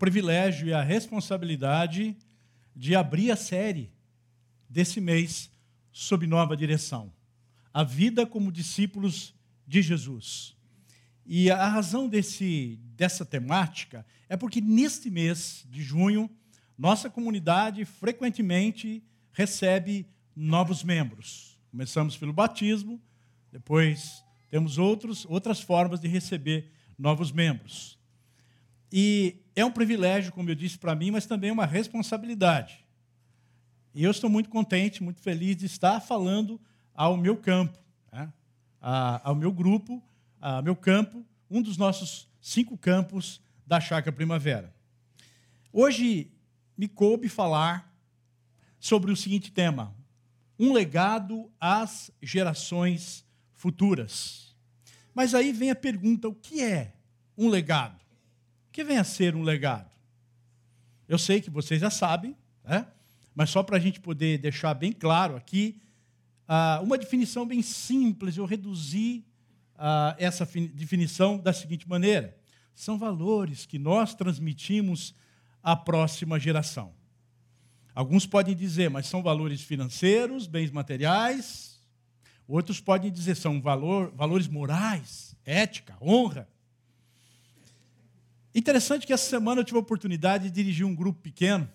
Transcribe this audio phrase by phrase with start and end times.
[0.00, 2.16] privilégio e a responsabilidade
[2.74, 3.92] de abrir a série
[4.66, 5.50] desse mês
[5.92, 7.12] sob nova direção.
[7.72, 9.34] A vida como discípulos
[9.66, 10.56] de Jesus.
[11.26, 16.30] E a razão desse, dessa temática é porque neste mês de junho,
[16.78, 21.60] nossa comunidade frequentemente recebe novos membros.
[21.70, 22.98] Começamos pelo batismo,
[23.52, 27.98] depois temos outros, outras formas de receber novos membros.
[28.90, 32.84] E é um privilégio, como eu disse para mim, mas também uma responsabilidade.
[33.94, 36.60] E eu estou muito contente, muito feliz de estar falando
[36.94, 37.78] ao meu campo,
[38.12, 38.32] né?
[38.80, 40.02] ao meu grupo,
[40.40, 44.74] ao meu campo, um dos nossos cinco campos da Chácara Primavera.
[45.72, 46.30] Hoje
[46.76, 47.92] me coube falar
[48.78, 49.94] sobre o seguinte tema:
[50.58, 54.56] um legado às gerações futuras.
[55.14, 56.94] Mas aí vem a pergunta: o que é
[57.36, 58.00] um legado?
[58.72, 59.90] Que vem a ser um legado?
[61.08, 62.86] Eu sei que vocês já sabem, né?
[63.34, 65.80] mas só para a gente poder deixar bem claro aqui,
[66.46, 69.24] ah, uma definição bem simples, eu reduzi
[69.76, 70.44] ah, essa
[70.74, 72.36] definição da seguinte maneira:
[72.74, 75.14] são valores que nós transmitimos
[75.62, 76.92] à próxima geração.
[77.94, 81.80] Alguns podem dizer, mas são valores financeiros, bens materiais.
[82.46, 86.48] Outros podem dizer, são valor, valores morais, ética, honra.
[88.54, 91.68] Interessante que essa semana eu tive a oportunidade de dirigir um grupo pequeno.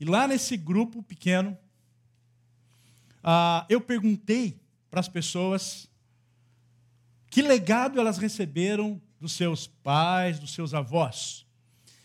[0.00, 1.56] E lá nesse grupo pequeno,
[3.22, 4.60] ah, eu perguntei
[4.90, 5.88] para as pessoas
[7.30, 11.46] que legado elas receberam dos seus pais, dos seus avós.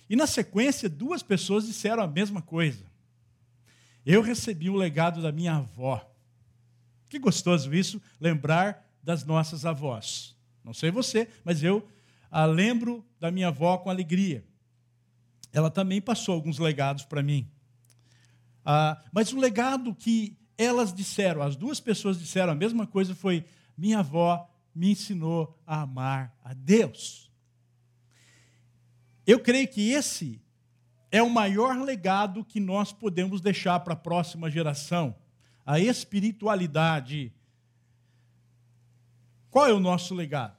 [0.09, 2.83] E na sequência, duas pessoas disseram a mesma coisa.
[4.06, 6.03] Eu recebi o legado da minha avó.
[7.09, 10.35] Que gostoso isso, lembrar das nossas avós.
[10.63, 11.88] Não sei você, mas eu
[12.31, 14.45] a lembro da minha avó com alegria.
[15.51, 17.50] Ela também passou alguns legados para mim.
[18.63, 23.45] Ah, mas o legado que elas disseram, as duas pessoas disseram a mesma coisa, foi:
[23.78, 27.31] minha avó me ensinou a amar a Deus.
[29.25, 30.41] Eu creio que esse
[31.12, 35.16] é o maior legado que nós podemos deixar para a próxima geração
[35.66, 37.34] a espiritualidade.
[39.50, 40.59] Qual é o nosso legado?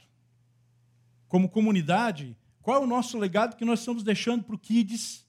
[1.30, 5.24] Como comunidade, qual é o nosso legado que nós estamos deixando para o Kids,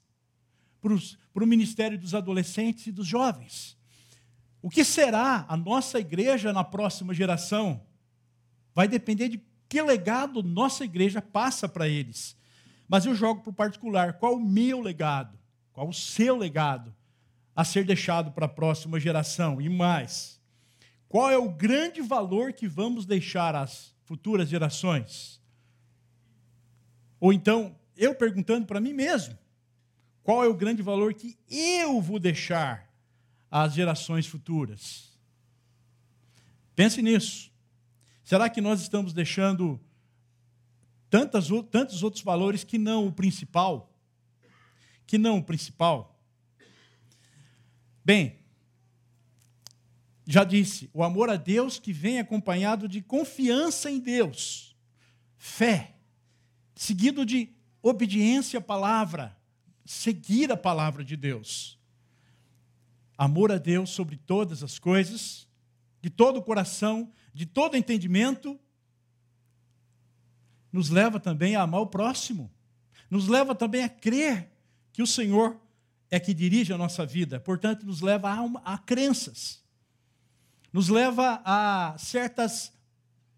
[0.80, 3.78] para o Ministério dos Adolescentes e dos Jovens?
[4.60, 7.86] O que será a nossa igreja na próxima geração?
[8.74, 12.36] Vai depender de que legado nossa igreja passa para eles.
[12.88, 15.38] Mas eu jogo para o particular: qual o meu legado?
[15.72, 16.92] Qual o seu legado
[17.54, 19.60] a ser deixado para a próxima geração?
[19.60, 20.40] E mais,
[21.08, 25.41] qual é o grande valor que vamos deixar às futuras gerações?
[27.22, 29.38] Ou então, eu perguntando para mim mesmo:
[30.24, 32.92] qual é o grande valor que eu vou deixar
[33.48, 35.16] às gerações futuras?
[36.74, 37.48] Pense nisso.
[38.24, 39.80] Será que nós estamos deixando
[41.08, 43.96] tantas, tantos outros valores que não o principal?
[45.06, 46.20] Que não o principal?
[48.04, 48.40] Bem,
[50.26, 54.76] já disse, o amor a Deus que vem acompanhado de confiança em Deus,
[55.38, 55.91] fé,
[56.74, 57.50] seguido de
[57.82, 59.36] obediência à palavra,
[59.84, 61.78] seguir a palavra de Deus.
[63.16, 65.46] Amor a Deus sobre todas as coisas,
[66.00, 68.58] de todo o coração, de todo entendimento,
[70.72, 72.50] nos leva também a amar o próximo,
[73.10, 74.50] nos leva também a crer
[74.92, 75.60] que o Senhor
[76.10, 79.62] é que dirige a nossa vida, portanto, nos leva a, a crenças,
[80.72, 82.72] nos leva a certas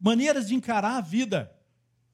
[0.00, 1.54] maneiras de encarar a vida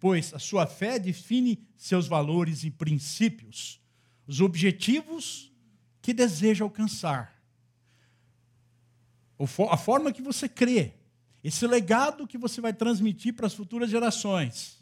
[0.01, 3.79] pois a sua fé define seus valores e princípios,
[4.27, 5.53] os objetivos
[6.01, 7.39] que deseja alcançar,
[9.71, 10.95] a forma que você crê,
[11.45, 14.79] esse legado que você vai transmitir para as futuras gerações.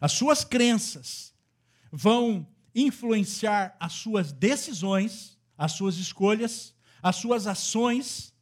[0.00, 1.32] As suas crenças
[1.90, 8.32] vão influenciar as suas decisões, as suas escolhas, as suas ações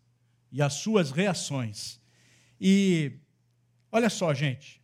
[0.52, 2.00] e as suas reações.
[2.60, 3.12] E
[3.90, 4.79] olha só, gente,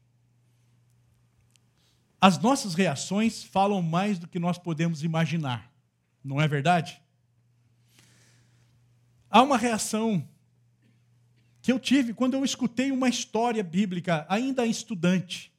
[2.21, 5.71] as nossas reações falam mais do que nós podemos imaginar,
[6.25, 7.01] não é verdade?
[9.31, 10.27] Há uma reação
[11.61, 15.53] que eu tive quando eu escutei uma história bíblica, ainda estudante.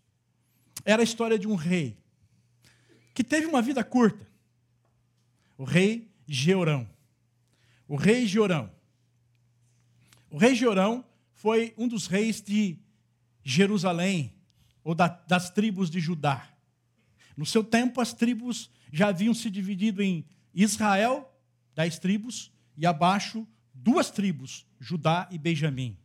[0.86, 1.98] Era a história de um rei
[3.14, 4.26] que teve uma vida curta.
[5.58, 6.88] O rei Georão.
[7.88, 8.72] O rei Georão.
[10.30, 12.78] O rei Georão foi um dos reis de
[13.44, 14.34] Jerusalém,
[14.88, 16.48] ou da, das tribos de Judá.
[17.36, 21.30] No seu tempo, as tribos já haviam se dividido em Israel,
[21.76, 25.98] dez tribos, e abaixo, duas tribos, Judá e Benjamim.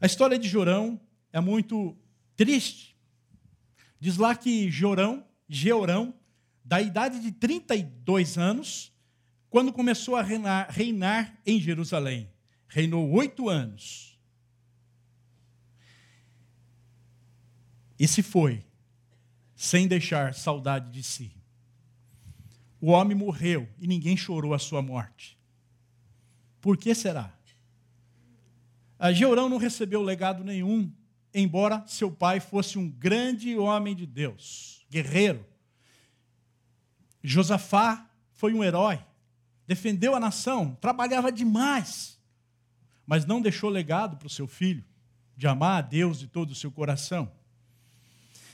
[0.00, 1.00] A história de Jorão
[1.32, 1.96] é muito
[2.34, 2.96] triste.
[4.00, 6.12] Diz lá que Jorão, Georão,
[6.64, 8.92] da idade de 32 anos,
[9.48, 12.28] quando começou a reinar, reinar em Jerusalém.
[12.66, 14.15] Reinou oito anos.
[17.98, 18.64] E se foi,
[19.54, 21.32] sem deixar saudade de si.
[22.80, 25.38] O homem morreu e ninguém chorou a sua morte.
[26.60, 27.32] Por que será?
[28.98, 30.92] A Georão não recebeu legado nenhum,
[31.32, 35.44] embora seu pai fosse um grande homem de Deus, guerreiro.
[37.22, 39.02] Josafá foi um herói,
[39.66, 42.18] defendeu a nação, trabalhava demais,
[43.06, 44.84] mas não deixou legado para o seu filho,
[45.36, 47.30] de amar a Deus de todo o seu coração.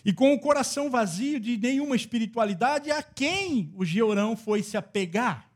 [0.04, 5.48] E com o coração vazio de nenhuma espiritualidade, a quem o Georão foi se apegar?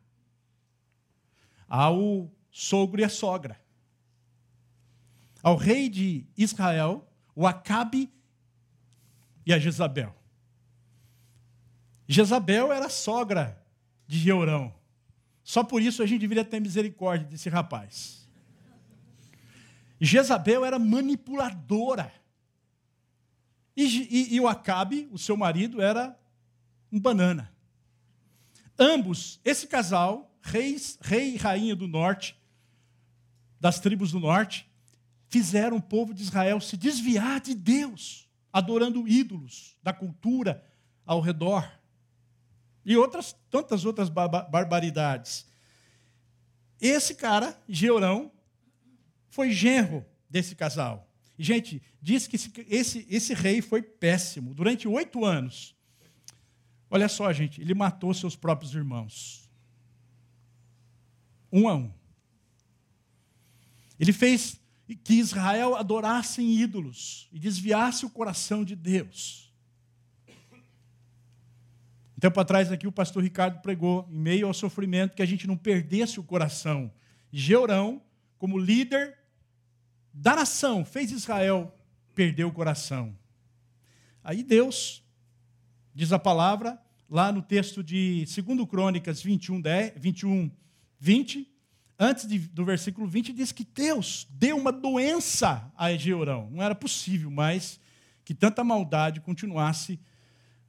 [1.69, 3.60] Ao sogro e a sogra.
[5.43, 8.10] Ao rei de Israel, o Acabe
[9.44, 10.14] e a Jezabel.
[12.08, 13.60] Jezabel era sogra
[14.06, 14.72] de Georão.
[15.43, 18.28] Só por isso a gente deveria ter misericórdia desse rapaz.
[20.00, 22.12] Jezabel era manipuladora.
[23.76, 26.19] E, e, e o Acabe, o seu marido, era
[26.90, 27.52] um banana.
[28.78, 32.38] Ambos, esse casal, reis, rei e rainha do norte,
[33.61, 34.70] das tribos do norte,
[35.28, 40.64] fizeram o povo de Israel se desviar de Deus, adorando ídolos da cultura
[41.05, 41.70] ao redor.
[42.84, 45.46] E outras tantas outras barbaridades.
[46.81, 48.31] Esse cara, Georão,
[49.29, 51.11] foi genro desse casal.
[51.38, 52.36] Gente, diz que
[52.68, 54.54] esse, esse, rei foi péssimo.
[54.54, 55.74] Durante oito anos,
[56.90, 59.50] olha só, gente, ele matou seus próprios irmãos.
[61.52, 61.92] Um a um.
[63.98, 64.60] Ele fez
[65.02, 69.52] que Israel adorasse ídolos e desviasse o coração de Deus.
[72.16, 75.46] Um tempo atrás aqui o pastor Ricardo pregou, em meio ao sofrimento, que a gente
[75.46, 76.90] não perdesse o coração.
[77.30, 78.00] Georão,
[78.38, 79.18] como líder
[80.18, 81.79] da nação, fez Israel
[82.14, 83.14] perder o coração.
[84.24, 85.05] Aí Deus,
[85.94, 90.50] diz a palavra, lá no texto de 2 Crônicas 21, 10, 21
[90.98, 91.46] 20,
[91.98, 96.48] antes de, do versículo 20, diz que Deus deu uma doença a Egeorão.
[96.50, 97.79] Não era possível mais
[98.24, 100.00] que tanta maldade continuasse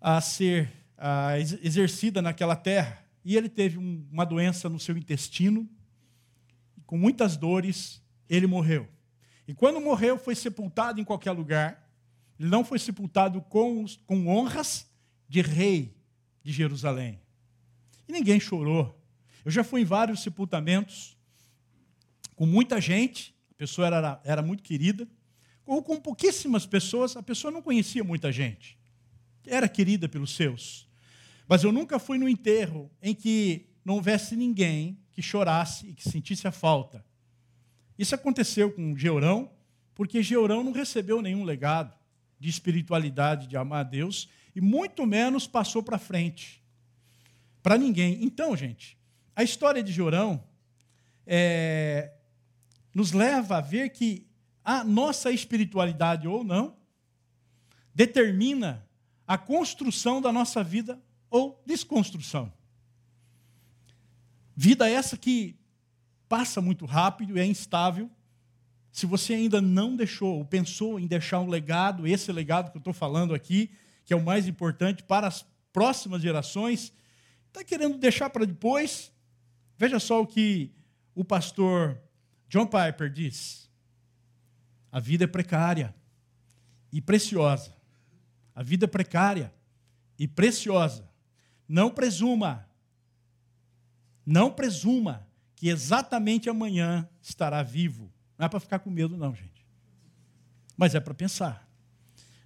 [0.01, 3.01] a ser a, exercida naquela terra.
[3.23, 5.67] E ele teve um, uma doença no seu intestino,
[6.85, 8.87] com muitas dores, ele morreu.
[9.47, 11.89] E quando morreu, foi sepultado em qualquer lugar.
[12.37, 14.85] Ele não foi sepultado com, com honras
[15.27, 15.95] de rei
[16.43, 17.21] de Jerusalém.
[18.07, 19.01] E ninguém chorou.
[19.45, 21.17] Eu já fui em vários sepultamentos,
[22.35, 25.07] com muita gente, a pessoa era, era muito querida,
[25.65, 28.77] ou com pouquíssimas pessoas, a pessoa não conhecia muita gente.
[29.45, 30.87] Era querida pelos seus.
[31.47, 36.07] Mas eu nunca fui no enterro em que não houvesse ninguém que chorasse e que
[36.07, 37.06] sentisse a falta
[37.97, 39.51] isso aconteceu com Georão,
[39.95, 41.97] porque Georão não recebeu nenhum legado
[42.39, 46.63] de espiritualidade, de amar a Deus, e muito menos passou para frente.
[47.63, 48.23] Para ninguém.
[48.23, 48.97] Então, gente,
[49.35, 50.43] a história de Georão
[51.25, 52.13] é,
[52.93, 54.27] nos leva a ver que
[54.63, 56.75] a nossa espiritualidade ou não
[57.93, 58.87] determina
[59.25, 62.53] a construção da nossa vida ou desconstrução.
[64.55, 65.55] Vida essa que
[66.27, 68.09] passa muito rápido, é instável.
[68.91, 72.79] Se você ainda não deixou ou pensou em deixar um legado, esse legado que eu
[72.79, 73.71] estou falando aqui,
[74.05, 76.93] que é o mais importante para as próximas gerações,
[77.47, 79.11] está querendo deixar para depois,
[79.77, 80.71] veja só o que
[81.13, 82.01] o pastor
[82.49, 83.69] John Piper diz.
[84.91, 85.93] A vida é precária
[86.91, 87.75] e preciosa.
[88.55, 89.53] A vida é precária
[90.17, 91.07] e preciosa.
[91.67, 92.67] Não presuma,
[94.25, 95.26] não presuma
[95.57, 98.13] que exatamente amanhã estará vivo.
[98.37, 99.65] Não é para ficar com medo, não, gente.
[100.77, 101.67] Mas é para pensar.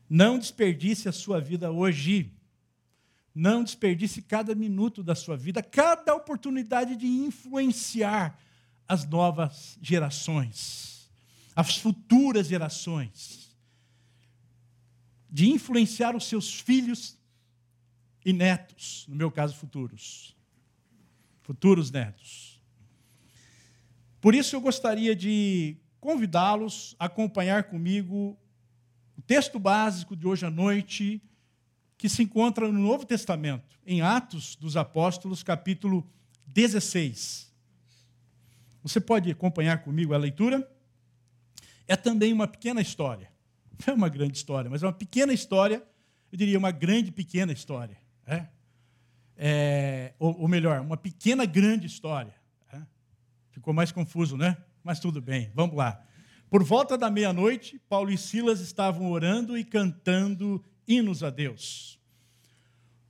[0.09, 2.31] Não desperdice a sua vida hoje.
[3.35, 8.39] Não desperdice cada minuto da sua vida, cada oportunidade de influenciar
[8.87, 11.09] as novas gerações,
[11.55, 13.55] as futuras gerações,
[15.29, 17.17] de influenciar os seus filhos
[18.25, 20.35] e netos, no meu caso, futuros.
[21.41, 22.50] Futuros netos.
[24.21, 28.37] Por isso eu gostaria de convidá-los a acompanhar comigo
[29.17, 31.21] O texto básico de hoje à noite,
[31.97, 36.07] que se encontra no Novo Testamento, em Atos dos Apóstolos, capítulo
[36.47, 37.51] 16.
[38.83, 40.67] Você pode acompanhar comigo a leitura?
[41.87, 43.29] É também uma pequena história.
[43.85, 45.83] Não é uma grande história, mas é uma pequena história,
[46.31, 47.97] eu diria uma grande pequena história.
[48.25, 48.47] É?
[49.35, 52.33] É, ou, ou, melhor, uma pequena grande história.
[53.51, 54.58] Ficou mais confuso, né?
[54.84, 56.03] Mas tudo bem, vamos lá.
[56.50, 62.00] Por volta da meia-noite, Paulo e Silas estavam orando e cantando hinos a Deus.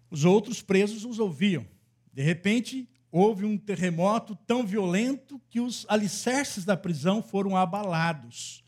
[0.10, 1.66] Os outros presos os ouviam.
[2.14, 8.64] De repente, houve um terremoto tão violento que os alicerces da prisão foram abalados.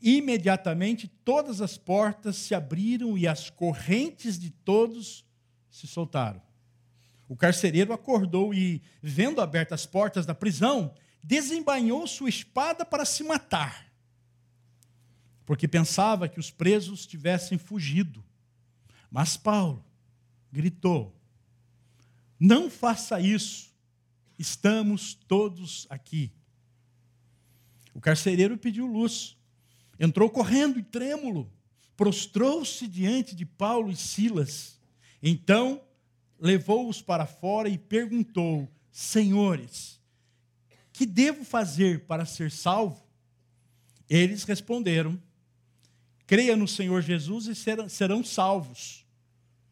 [0.00, 5.24] Imediatamente, todas as portas se abriram e as correntes de todos
[5.70, 6.42] se soltaram.
[7.26, 13.24] O carcereiro acordou e, vendo abertas as portas da prisão, desembainhou sua espada para se
[13.24, 13.84] matar
[15.46, 18.24] porque pensava que os presos tivessem fugido.
[19.10, 19.84] Mas Paulo
[20.50, 21.14] gritou:
[22.38, 23.74] Não faça isso,
[24.38, 26.32] estamos todos aqui.
[27.92, 29.36] O carcereiro pediu luz,
[30.00, 31.52] entrou correndo e trêmulo,
[31.96, 34.80] prostrou-se diante de Paulo e Silas.
[35.22, 35.82] Então
[36.38, 40.00] levou-os para fora e perguntou: Senhores,
[40.94, 43.04] que devo fazer para ser salvo?
[44.08, 45.20] Eles responderam:
[46.24, 49.04] Creia no Senhor Jesus e serão salvos,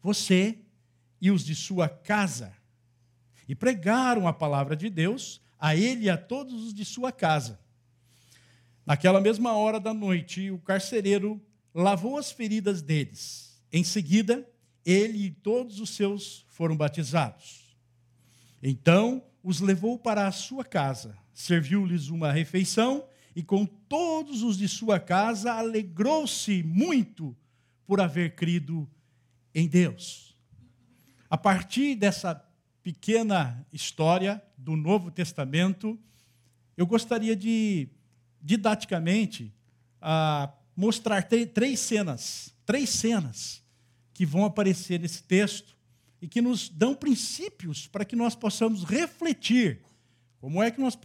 [0.01, 0.59] você
[1.21, 2.53] e os de sua casa.
[3.47, 7.57] E pregaram a palavra de Deus a ele e a todos os de sua casa.
[8.85, 11.41] Naquela mesma hora da noite, o carcereiro
[11.73, 13.63] lavou as feridas deles.
[13.71, 14.45] Em seguida,
[14.85, 17.77] ele e todos os seus foram batizados.
[18.61, 24.69] Então, os levou para a sua casa, serviu-lhes uma refeição e com todos os de
[24.69, 27.35] sua casa alegrou-se muito
[27.85, 28.89] por haver crido
[29.53, 30.37] em Deus.
[31.29, 32.35] A partir dessa
[32.81, 35.99] pequena história do Novo Testamento,
[36.77, 37.89] eu gostaria de,
[38.41, 39.53] didaticamente,
[40.01, 43.61] uh, mostrar três cenas, três cenas
[44.13, 45.75] que vão aparecer nesse texto
[46.23, 49.81] e que nos dão princípios para que nós possamos refletir
[50.39, 50.97] como é que nós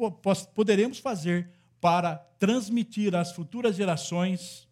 [0.54, 4.68] poderemos fazer para transmitir às futuras gerações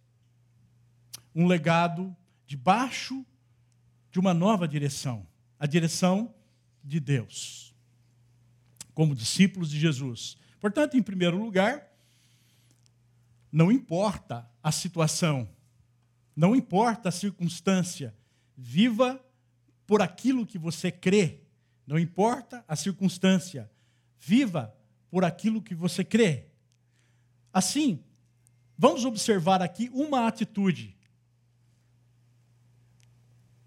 [1.35, 3.27] um legado debaixo
[4.09, 5.27] de uma nova direção
[5.59, 6.33] a direção
[6.85, 7.75] de Deus,
[8.95, 10.37] como discípulos de Jesus.
[10.61, 11.91] Portanto, em primeiro lugar,
[13.51, 15.49] não importa a situação,
[16.37, 18.15] não importa a circunstância,
[18.57, 19.21] viva
[19.87, 21.41] por aquilo que você crê,
[21.87, 23.71] não importa a circunstância,
[24.19, 24.75] viva
[25.11, 26.47] por aquilo que você crê.
[27.53, 28.03] Assim,
[28.77, 30.97] vamos observar aqui uma atitude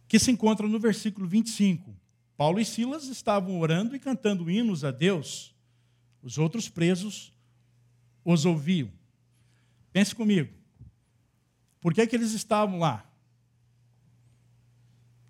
[0.08, 1.96] que se encontra no versículo 25.
[2.36, 5.56] Paulo e Silas estavam orando e cantando hinos a Deus.
[6.22, 7.34] Os outros presos
[8.24, 8.92] os ouviam.
[9.92, 10.54] Pense comigo.
[11.80, 13.09] Por que, que eles estavam lá?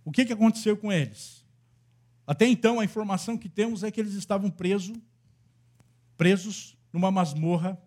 [0.10, 1.46] O que, que aconteceu com eles?
[2.25, 4.98] Até então, a informação que temos é que eles estavam presos,
[6.18, 7.80] presos numa masmorra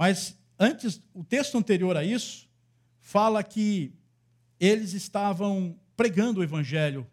[0.00, 2.48] mas antes, o texto anterior a isso
[3.02, 3.92] fala que
[4.58, 7.06] eles estavam pregando o evangelho.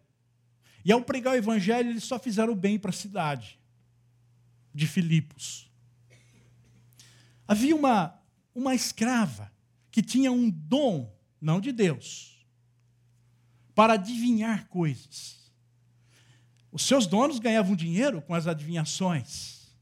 [0.82, 3.60] E ao pregar o evangelho, eles só fizeram bem para a cidade
[4.72, 5.70] de Filipos.
[7.46, 8.18] Havia uma,
[8.54, 9.52] uma escrava
[9.90, 12.37] que tinha um dom, não de Deus,
[13.78, 15.52] para adivinhar coisas.
[16.72, 19.72] Os seus donos ganhavam dinheiro com as adivinhações.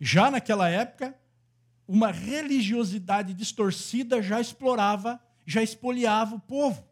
[0.00, 1.16] Já naquela época,
[1.86, 6.84] uma religiosidade distorcida já explorava, já espoliava o povo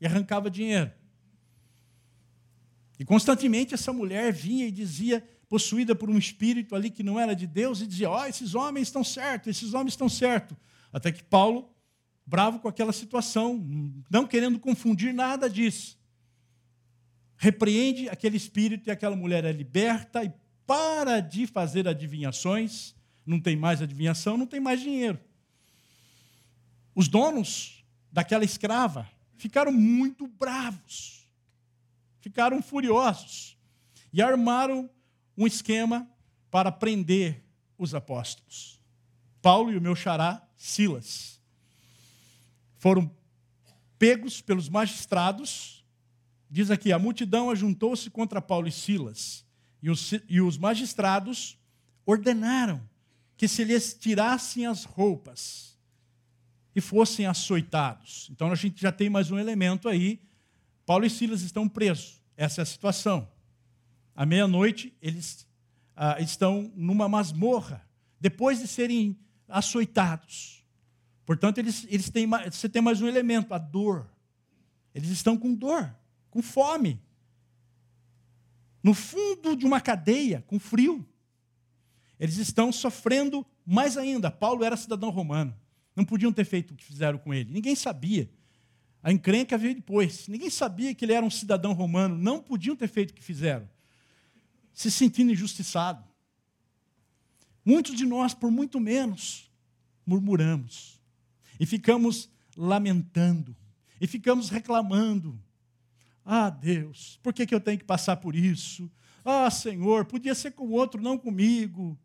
[0.00, 0.90] e arrancava dinheiro.
[2.98, 7.36] E constantemente essa mulher vinha e dizia, possuída por um espírito ali que não era
[7.36, 10.56] de Deus, e dizia: Ó, oh, esses homens estão certos, esses homens estão certos.
[10.92, 11.72] Até que Paulo,
[12.28, 13.58] bravo com aquela situação,
[14.10, 15.98] não querendo confundir nada disso,
[17.38, 20.30] repreende aquele espírito e aquela mulher é liberta e
[20.66, 22.94] para de fazer adivinhações
[23.24, 25.18] não tem mais adivinhação, não tem mais dinheiro.
[26.94, 27.82] Os donos
[28.12, 29.08] daquela escrava
[29.38, 31.26] ficaram muito bravos,
[32.20, 33.56] ficaram furiosos
[34.12, 34.90] e armaram
[35.36, 36.06] um esquema
[36.50, 37.42] para prender
[37.78, 38.78] os apóstolos.
[39.40, 41.37] Paulo e o meu xará, Silas,
[42.78, 43.10] foram
[43.98, 45.84] pegos pelos magistrados.
[46.50, 49.44] Diz aqui: a multidão ajuntou-se contra Paulo e Silas,
[49.82, 51.58] e os, e os magistrados
[52.06, 52.80] ordenaram
[53.36, 55.78] que se lhes tirassem as roupas
[56.74, 58.28] e fossem açoitados.
[58.30, 60.20] Então a gente já tem mais um elemento aí.
[60.86, 62.22] Paulo e Silas estão presos.
[62.36, 63.28] Essa é a situação.
[64.14, 65.46] À meia-noite, eles
[65.94, 67.86] ah, estão numa masmorra,
[68.20, 69.16] depois de serem
[69.48, 70.57] açoitados.
[71.28, 74.08] Portanto, eles, eles têm, você tem mais um elemento, a dor.
[74.94, 75.94] Eles estão com dor,
[76.30, 76.98] com fome.
[78.82, 81.06] No fundo de uma cadeia, com frio.
[82.18, 84.30] Eles estão sofrendo mais ainda.
[84.30, 85.54] Paulo era cidadão romano.
[85.94, 87.52] Não podiam ter feito o que fizeram com ele.
[87.52, 88.30] Ninguém sabia.
[89.02, 90.28] A encrenca veio depois.
[90.28, 92.16] Ninguém sabia que ele era um cidadão romano.
[92.16, 93.68] Não podiam ter feito o que fizeram.
[94.72, 96.02] Se sentindo injustiçado.
[97.62, 99.52] Muitos de nós, por muito menos,
[100.06, 100.97] murmuramos.
[101.58, 103.56] E ficamos lamentando.
[104.00, 105.38] E ficamos reclamando.
[106.24, 108.90] Ah, Deus, por que, que eu tenho que passar por isso?
[109.24, 111.98] Ah, Senhor, podia ser com outro, não comigo.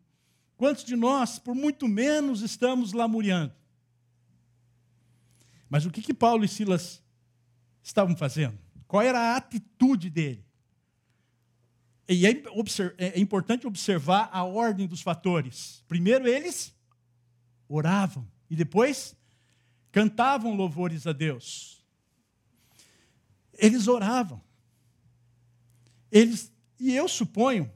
[0.56, 3.54] Quantos de nós, por muito menos, estamos lamuriando?
[5.68, 7.02] Mas o que, que Paulo e Silas
[7.82, 8.58] estavam fazendo?
[8.86, 10.44] Qual era a atitude dele?
[12.08, 12.30] E é,
[12.98, 15.82] é importante observar a ordem dos fatores.
[15.88, 16.74] Primeiro, eles
[17.68, 19.16] oravam e depois
[19.94, 21.80] cantavam louvores a Deus.
[23.52, 24.42] Eles oravam.
[26.10, 27.70] Eles, e eu suponho,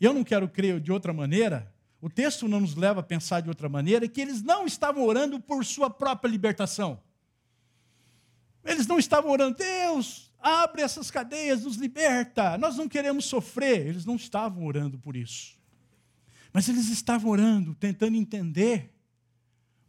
[0.00, 3.48] eu não quero crer de outra maneira, o texto não nos leva a pensar de
[3.48, 7.02] outra maneira, que eles não estavam orando por sua própria libertação.
[8.64, 13.84] Eles não estavam orando, Deus, abre essas cadeias, nos liberta, nós não queremos sofrer.
[13.84, 15.58] Eles não estavam orando por isso.
[16.52, 18.96] Mas eles estavam orando, tentando entender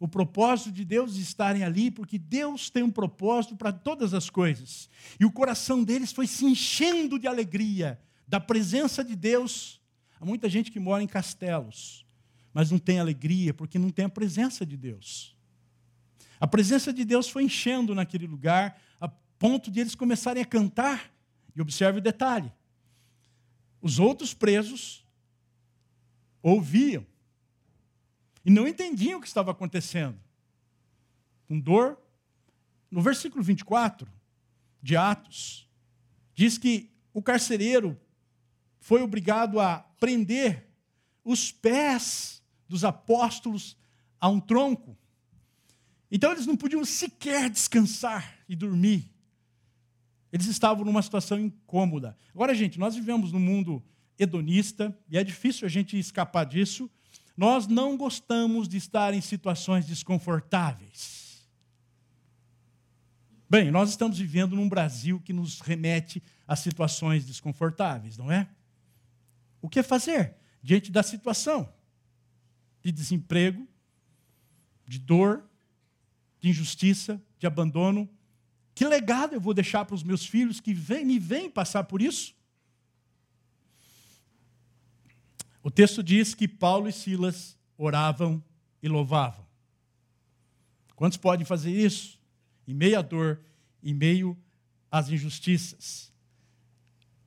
[0.00, 4.88] o propósito de Deus estarem ali, porque Deus tem um propósito para todas as coisas.
[5.20, 9.78] E o coração deles foi se enchendo de alegria da presença de Deus.
[10.18, 12.06] Há muita gente que mora em castelos,
[12.54, 15.36] mas não tem alegria porque não tem a presença de Deus.
[16.40, 21.12] A presença de Deus foi enchendo naquele lugar, a ponto de eles começarem a cantar.
[21.54, 22.50] E observe o detalhe:
[23.82, 25.04] os outros presos
[26.42, 27.04] ouviam
[28.44, 30.18] e não entendiam o que estava acontecendo.
[31.46, 31.98] Com dor.
[32.90, 34.10] No versículo 24
[34.82, 35.68] de Atos,
[36.34, 37.98] diz que o carcereiro
[38.80, 40.66] foi obrigado a prender
[41.24, 43.76] os pés dos apóstolos
[44.18, 44.96] a um tronco.
[46.10, 49.12] Então eles não podiam sequer descansar e dormir.
[50.32, 52.16] Eles estavam numa situação incômoda.
[52.34, 53.82] Agora, gente, nós vivemos num mundo
[54.18, 56.90] hedonista e é difícil a gente escapar disso.
[57.40, 61.48] Nós não gostamos de estar em situações desconfortáveis.
[63.48, 68.46] Bem, nós estamos vivendo num Brasil que nos remete a situações desconfortáveis, não é?
[69.62, 71.66] O que fazer diante da situação
[72.82, 73.66] de desemprego,
[74.84, 75.42] de dor,
[76.40, 78.06] de injustiça, de abandono?
[78.74, 82.02] Que legado eu vou deixar para os meus filhos que vem, me vêm passar por
[82.02, 82.34] isso?
[85.62, 88.42] O texto diz que Paulo e Silas oravam
[88.82, 89.46] e louvavam.
[90.96, 92.18] Quantos podem fazer isso?
[92.66, 93.40] Em meio à dor,
[93.82, 94.36] em meio
[94.90, 96.12] às injustiças.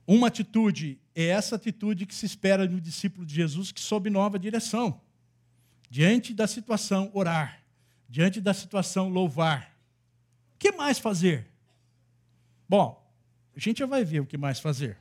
[0.06, 4.38] Uma atitude é essa atitude que se espera no discípulo de Jesus que sob nova
[4.38, 5.00] direção.
[5.88, 7.62] Diante da situação, orar.
[8.08, 9.76] Diante da situação, louvar.
[10.54, 11.48] O que mais fazer?
[12.68, 13.00] Bom,
[13.56, 14.98] a gente já vai ver o que mais fazer.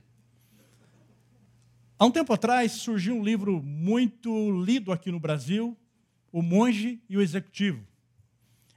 [2.04, 5.78] Há um tempo atrás surgiu um livro muito lido aqui no Brasil,
[6.34, 7.82] O Monge e o Executivo.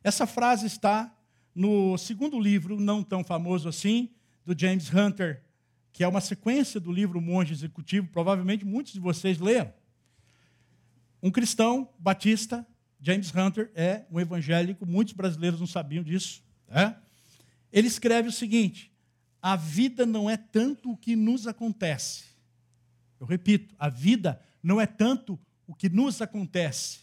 [0.04, 1.12] Essa frase está
[1.52, 4.10] no segundo livro, não tão famoso assim,
[4.44, 5.42] do James Hunter,
[5.92, 9.74] que é uma sequência do livro Monge Executivo, provavelmente muitos de vocês leram.
[11.20, 12.64] Um cristão batista,
[13.00, 16.44] James Hunter, é um evangélico, muitos brasileiros não sabiam disso.
[16.68, 16.96] Né?
[17.72, 18.92] Ele escreve o seguinte:
[19.42, 22.36] a vida não é tanto o que nos acontece.
[23.20, 27.00] Eu repito, a vida não é tanto o que nos acontece,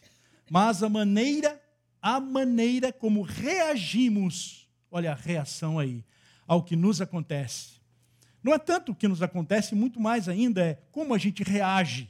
[0.49, 1.61] mas a maneira,
[2.01, 6.03] a maneira como reagimos, olha a reação aí,
[6.47, 7.81] ao que nos acontece.
[8.43, 12.09] Não é tanto o que nos acontece, muito mais ainda é como a gente reage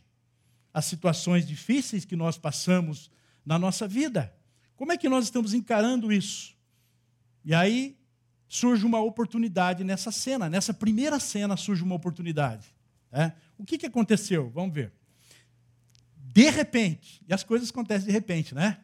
[0.73, 3.11] às situações difíceis que nós passamos
[3.45, 4.33] na nossa vida.
[4.75, 6.55] Como é que nós estamos encarando isso?
[7.45, 7.97] E aí
[8.47, 12.73] surge uma oportunidade nessa cena, nessa primeira cena surge uma oportunidade.
[13.11, 13.33] Né?
[13.63, 14.49] O que, que aconteceu?
[14.49, 14.91] Vamos ver.
[16.17, 18.83] De repente, e as coisas acontecem de repente, né?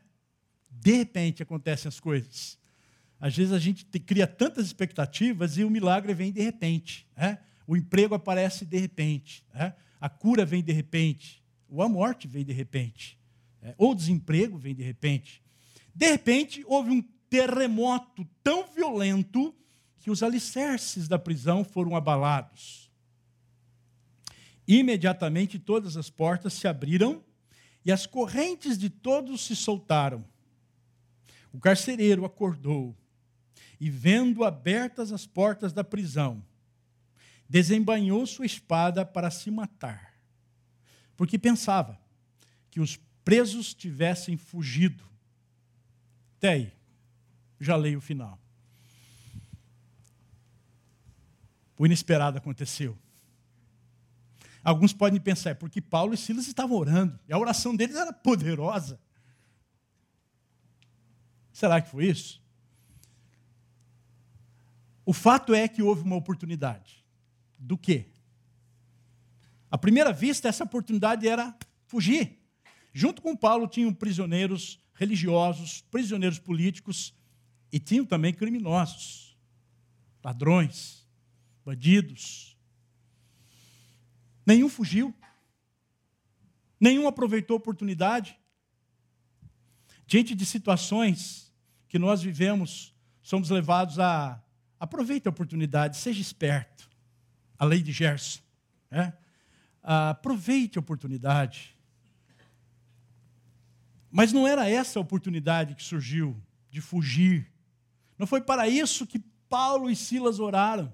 [0.72, 2.58] De repente acontecem as coisas.
[3.20, 7.06] Às vezes a gente cria tantas expectativas e o milagre vem de repente.
[7.18, 7.40] Né?
[7.68, 9.46] O emprego aparece de repente.
[9.54, 9.76] Né?
[10.00, 11.44] A cura vem de repente.
[11.68, 13.20] Ou a morte vem de repente.
[13.62, 13.76] Né?
[13.78, 15.44] Ou o desemprego vem de repente.
[15.94, 19.54] De repente, houve um terremoto tão violento
[19.98, 22.89] que os alicerces da prisão foram abalados.
[24.72, 27.24] Imediatamente todas as portas se abriram
[27.84, 30.24] e as correntes de todos se soltaram.
[31.52, 32.96] O carcereiro acordou
[33.82, 36.46] e, vendo abertas as portas da prisão,
[37.50, 40.14] desembainhou sua espada para se matar,
[41.18, 42.00] porque pensava
[42.70, 45.04] que os presos tivessem fugido.
[46.38, 46.74] Até aí,
[47.60, 48.40] já leio o final.
[51.76, 52.96] O inesperado aconteceu.
[54.70, 58.14] Alguns podem pensar, é porque Paulo e Silas estavam orando, e a oração deles era
[58.14, 59.02] poderosa.
[61.52, 62.40] Será que foi isso?
[65.04, 67.04] O fato é que houve uma oportunidade.
[67.58, 68.12] Do quê?
[69.72, 72.38] À primeira vista, essa oportunidade era fugir.
[72.94, 77.12] Junto com Paulo tinham prisioneiros religiosos, prisioneiros políticos
[77.72, 79.36] e tinham também criminosos,
[80.24, 81.08] ladrões,
[81.66, 82.56] bandidos.
[84.46, 85.14] Nenhum fugiu.
[86.80, 88.38] Nenhum aproveitou a oportunidade.
[90.08, 91.54] Diante de situações
[91.88, 94.42] que nós vivemos, somos levados a
[94.80, 96.90] aproveite a oportunidade, seja esperto.
[97.58, 98.42] A lei de Gerson.
[98.90, 99.14] Né?
[99.84, 101.76] Aproveite a oportunidade.
[104.10, 107.52] Mas não era essa a oportunidade que surgiu de fugir.
[108.18, 110.92] Não foi para isso que Paulo e Silas oraram.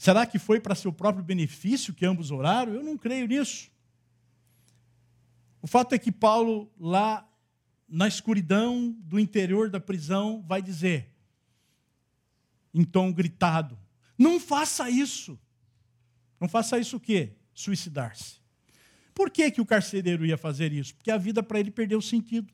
[0.00, 2.72] Será que foi para seu próprio benefício que ambos oraram?
[2.72, 3.70] Eu não creio nisso.
[5.60, 7.30] O fato é que Paulo, lá
[7.86, 11.12] na escuridão do interior da prisão, vai dizer,
[12.72, 13.78] em tom gritado:
[14.16, 15.38] Não faça isso.
[16.40, 17.34] Não faça isso o quê?
[17.52, 18.40] Suicidar-se.
[19.14, 20.94] Por que, que o carcereiro ia fazer isso?
[20.94, 22.50] Porque a vida para ele perdeu sentido.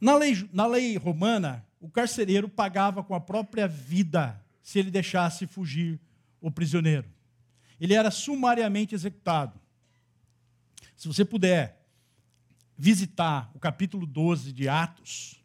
[0.00, 5.46] Na lei, na lei romana, o carcereiro pagava com a própria vida se ele deixasse
[5.46, 6.00] fugir
[6.40, 7.06] o prisioneiro.
[7.78, 9.60] Ele era sumariamente executado.
[10.96, 11.86] Se você puder
[12.76, 15.38] visitar o capítulo 12 de Atos,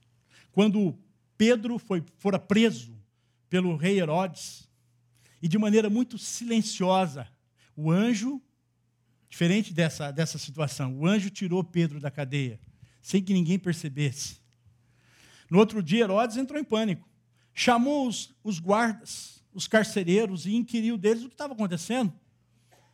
[0.54, 0.98] quando
[1.38, 2.98] Pedro foi, fora preso
[3.50, 4.70] pelo rei Herodes,
[5.42, 7.28] e de maneira muito silenciosa,
[7.76, 8.42] o anjo,
[9.30, 12.58] diferente dessa, dessa situação, o anjo tirou Pedro da cadeia,
[13.02, 14.38] sem que ninguém percebesse.
[15.50, 17.09] No outro dia, Herodes entrou em pânico,
[17.60, 22.14] chamou os, os guardas, os carcereiros, e inquiriu deles o que estava acontecendo.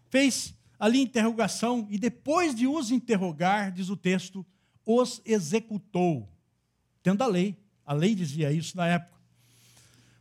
[0.10, 4.44] Fez ali interrogação e depois de os interrogar, diz o texto,
[4.84, 6.28] os executou,
[7.04, 7.56] tendo a lei.
[7.86, 9.16] A lei dizia isso na época.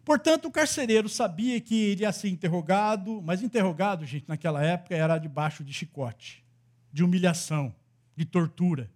[0.04, 5.16] Portanto, o carcereiro sabia que ele ia ser interrogado, mas interrogado, gente, naquela época era
[5.16, 6.44] debaixo de chicote,
[6.92, 7.74] de humilhação,
[8.14, 8.90] de tortura.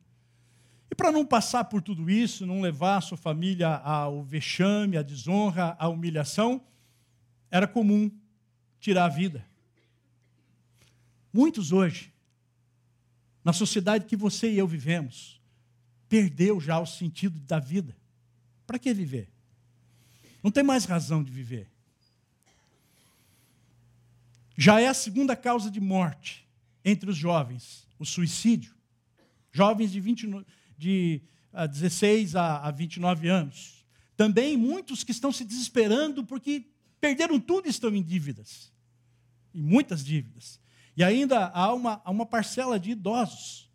[0.90, 5.76] E para não passar por tudo isso, não levar sua família ao vexame, à desonra,
[5.78, 6.62] à humilhação,
[7.50, 8.10] era comum
[8.80, 9.44] tirar a vida.
[11.32, 12.12] Muitos hoje,
[13.44, 15.40] na sociedade que você e eu vivemos,
[16.08, 17.96] perdeu já o sentido da vida.
[18.66, 19.28] Para que viver?
[20.42, 21.68] Não tem mais razão de viver.
[24.56, 26.46] Já é a segunda causa de morte
[26.84, 28.74] entre os jovens, o suicídio.
[29.52, 30.44] Jovens de, 20,
[30.78, 31.20] de
[31.52, 33.84] 16 ah, a 29 anos.
[34.16, 36.66] Também muitos que estão se desesperando porque
[37.00, 38.72] perderam tudo e estão em dívidas.
[39.54, 40.60] Em muitas dívidas.
[40.96, 43.70] E ainda há uma, há uma parcela de idosos.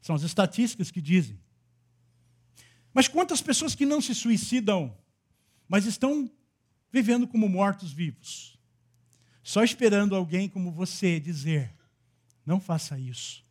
[0.00, 1.38] São as estatísticas que dizem.
[2.92, 4.96] Mas quantas pessoas que não se suicidam,
[5.68, 6.30] mas estão
[6.90, 8.58] vivendo como mortos-vivos?
[9.42, 11.74] Só esperando alguém como você dizer:
[12.44, 13.44] não faça isso.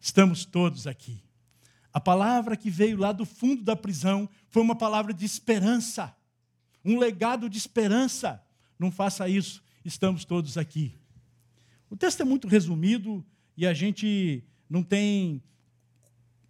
[0.00, 1.22] Estamos todos aqui.
[1.92, 6.14] A palavra que veio lá do fundo da prisão foi uma palavra de esperança,
[6.84, 8.42] um legado de esperança.
[8.78, 10.94] Não faça isso, estamos todos aqui.
[11.88, 13.24] O texto é muito resumido
[13.56, 15.42] e a gente não tem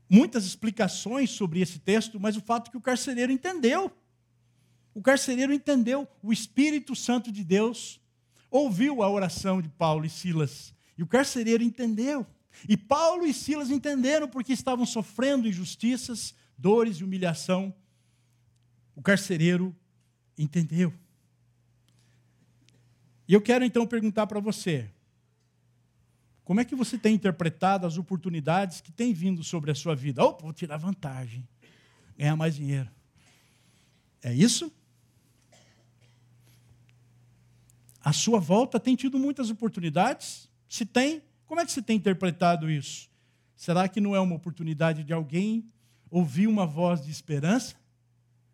[0.09, 3.90] muitas explicações sobre esse texto, mas o fato é que o carcereiro entendeu.
[4.92, 8.00] O carcereiro entendeu, o Espírito Santo de Deus
[8.50, 12.26] ouviu a oração de Paulo e Silas, e o carcereiro entendeu.
[12.68, 17.74] E Paulo e Silas entenderam porque estavam sofrendo injustiças, dores e humilhação.
[18.94, 19.74] O carcereiro
[20.36, 20.92] entendeu.
[23.26, 24.90] E eu quero então perguntar para você:
[26.44, 30.24] como é que você tem interpretado as oportunidades que têm vindo sobre a sua vida?
[30.24, 31.46] Oh, vou tirar vantagem,
[32.18, 32.90] ganhar mais dinheiro.
[34.22, 34.72] É isso?
[38.02, 40.50] A sua volta tem tido muitas oportunidades?
[40.68, 43.10] Se tem, como é que você tem interpretado isso?
[43.56, 45.68] Será que não é uma oportunidade de alguém
[46.08, 47.74] ouvir uma voz de esperança?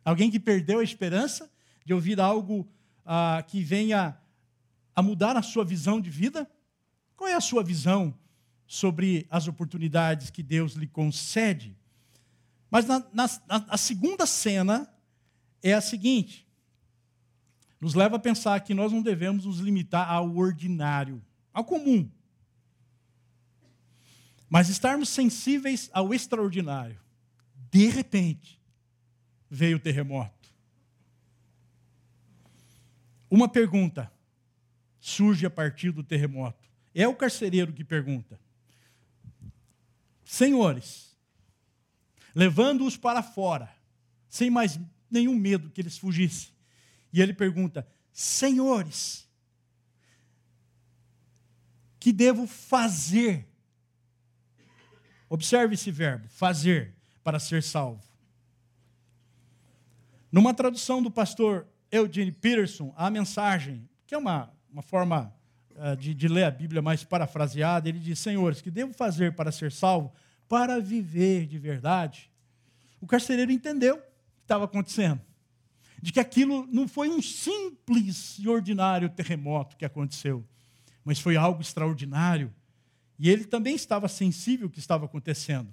[0.02, 1.52] Alguém que perdeu a esperança
[1.84, 2.66] de ouvir algo
[3.04, 4.16] ah, que venha
[4.94, 6.50] a mudar a sua visão de vida?
[7.14, 8.18] Qual é a sua visão
[8.66, 11.76] sobre as oportunidades que Deus lhe concede?
[12.70, 13.26] Mas na, na,
[13.68, 14.90] a segunda cena
[15.62, 16.48] é a seguinte:
[17.78, 22.10] nos leva a pensar que nós não devemos nos limitar ao ordinário, ao comum,
[24.48, 27.00] mas estarmos sensíveis ao extraordinário.
[27.70, 28.60] De repente,
[29.50, 30.48] veio o terremoto.
[33.30, 34.10] Uma pergunta
[35.00, 36.68] surge a partir do terremoto.
[36.94, 38.40] É o carcereiro que pergunta:
[40.24, 41.16] Senhores,
[42.34, 43.74] levando-os para fora,
[44.28, 44.78] sem mais
[45.10, 46.50] nenhum medo que eles fugissem.
[47.12, 49.28] E ele pergunta: Senhores,
[51.98, 53.46] que devo fazer?
[55.28, 58.02] Observe esse verbo, fazer, para ser salvo.
[60.30, 65.32] Numa tradução do pastor Eugene Peterson, a mensagem, que é uma, uma forma
[65.76, 69.50] uh, de, de ler a Bíblia mais parafraseada, ele diz: Senhores, que devo fazer para
[69.50, 70.12] ser salvo?
[70.48, 72.30] Para viver de verdade.
[73.00, 75.20] O carcereiro entendeu o que estava acontecendo.
[76.00, 80.44] De que aquilo não foi um simples e ordinário terremoto que aconteceu,
[81.04, 82.52] mas foi algo extraordinário.
[83.18, 85.72] E ele também estava sensível ao que estava acontecendo.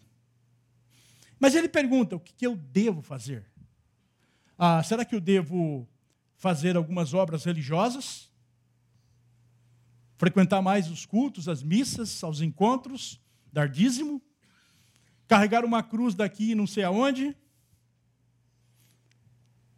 [1.40, 3.46] Mas ele pergunta: o que eu devo fazer?
[4.58, 5.88] Ah, será que eu devo
[6.36, 8.32] fazer algumas obras religiosas?
[10.18, 13.20] Frequentar mais os cultos, as missas, aos encontros,
[13.52, 14.22] dar dízimo?
[15.28, 17.36] Carregar uma cruz daqui não sei aonde?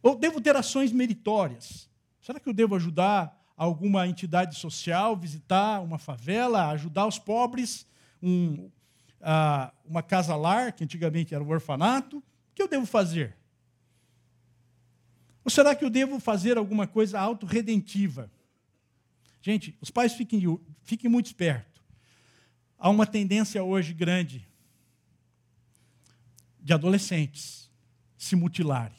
[0.02, 1.90] Ou devo ter ações meritórias?
[2.20, 7.86] Será que eu devo ajudar alguma entidade social, visitar uma favela, ajudar os pobres,
[8.22, 8.70] um,
[9.20, 12.18] uh, uma casa-lar, que antigamente era um orfanato?
[12.18, 12.22] O
[12.54, 13.36] que eu devo fazer?
[15.44, 18.30] Ou será que eu devo fazer alguma coisa autorredentiva?
[19.40, 20.42] Gente, os pais fiquem,
[20.82, 21.80] fiquem muito espertos.
[22.78, 24.46] Há uma tendência hoje grande
[26.60, 27.70] de adolescentes
[28.18, 28.98] se mutilarem.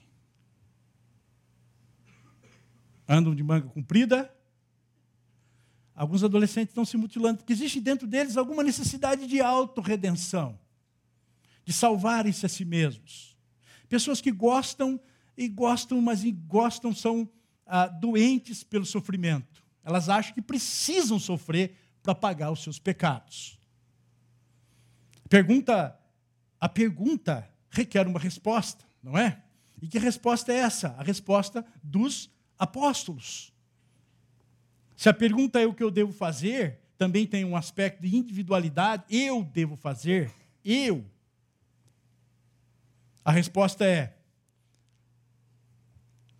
[3.08, 4.34] Andam de manga comprida.
[5.98, 10.60] Alguns adolescentes estão se mutilando, porque existe dentro deles alguma necessidade de autorredenção,
[11.66, 13.36] de salvarem-se a si mesmos.
[13.90, 15.00] Pessoas que gostam
[15.36, 17.28] e gostam, mas gostam, são
[17.66, 19.66] ah, doentes pelo sofrimento.
[19.84, 23.60] Elas acham que precisam sofrer para pagar os seus pecados.
[25.28, 26.00] Pergunta,
[26.60, 29.44] a pergunta requer uma resposta, não é?
[29.82, 30.90] E que resposta é essa?
[30.90, 33.52] A resposta dos apóstolos.
[34.98, 39.04] Se a pergunta é o que eu devo fazer, também tem um aspecto de individualidade.
[39.08, 40.34] Eu devo fazer,
[40.66, 41.06] eu.
[43.24, 44.18] A resposta é: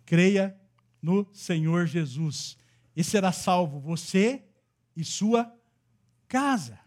[0.04, 0.58] creia
[1.00, 2.58] no Senhor Jesus,
[2.96, 4.42] e será salvo você
[4.96, 5.54] e sua
[6.26, 6.80] casa.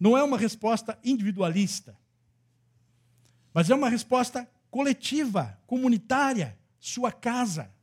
[0.00, 1.96] Não é uma resposta individualista.
[3.52, 7.73] Mas é uma resposta coletiva, comunitária, sua casa.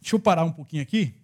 [0.00, 1.14] Deixa eu parar um pouquinho aqui,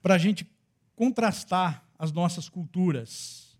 [0.00, 0.46] para a gente
[0.94, 3.58] contrastar as nossas culturas.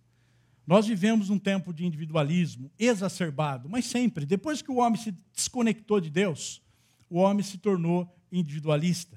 [0.66, 6.00] Nós vivemos um tempo de individualismo exacerbado, mas sempre, depois que o homem se desconectou
[6.00, 6.62] de Deus,
[7.10, 9.16] o homem se tornou individualista.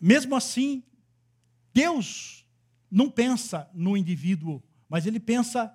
[0.00, 0.82] Mesmo assim,
[1.72, 2.44] Deus
[2.90, 5.72] não pensa no indivíduo, mas ele pensa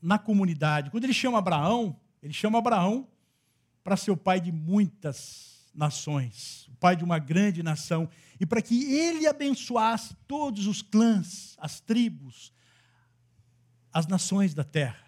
[0.00, 0.90] na comunidade.
[0.90, 3.08] Quando ele chama Abraão, ele chama Abraão
[3.82, 8.08] para ser o pai de muitas nações, o pai de uma grande nação,
[8.38, 12.52] e para que ele abençoasse todos os clãs, as tribos,
[13.92, 15.06] as nações da terra.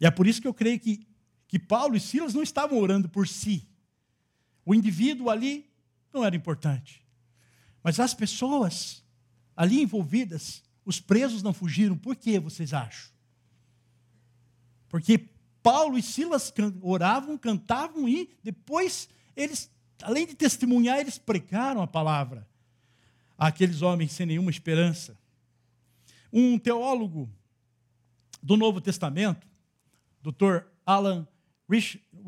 [0.00, 1.06] E é por isso que eu creio que,
[1.46, 3.66] que Paulo e Silas não estavam orando por si.
[4.64, 5.70] O indivíduo ali
[6.12, 7.04] não era importante.
[7.82, 9.04] Mas as pessoas
[9.56, 13.10] ali envolvidas os presos não fugiram, por que vocês acham?
[14.88, 15.30] Porque
[15.64, 19.70] Paulo e Silas oravam, cantavam e depois eles,
[20.02, 22.46] além de testemunhar, eles pregaram a palavra
[23.38, 25.18] àqueles homens sem nenhuma esperança.
[26.30, 27.30] Um teólogo
[28.42, 29.48] do Novo Testamento,
[30.22, 30.66] Dr.
[30.84, 31.26] Alan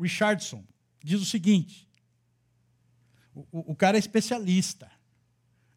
[0.01, 0.65] Richardson,
[1.03, 1.87] diz o seguinte:
[3.35, 4.91] o, o, o cara é especialista,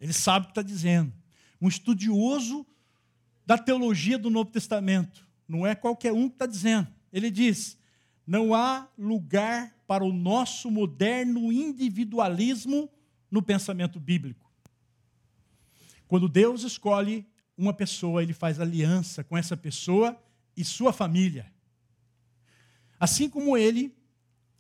[0.01, 1.13] ele sabe o que está dizendo
[1.61, 2.67] um estudioso
[3.45, 5.29] da teologia do Novo Testamento.
[5.47, 6.89] Não é qualquer um que está dizendo.
[7.13, 7.79] Ele diz:
[8.27, 12.89] não há lugar para o nosso moderno individualismo
[13.31, 14.51] no pensamento bíblico.
[16.07, 20.21] Quando Deus escolhe uma pessoa, ele faz aliança com essa pessoa
[20.57, 21.53] e sua família.
[22.99, 23.97] Assim como ele,